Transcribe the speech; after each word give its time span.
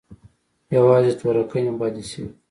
يوازې 0.75 1.11
تورکى 1.19 1.59
مې 1.65 1.73
بد 1.79 1.95
اېسېد. 1.99 2.29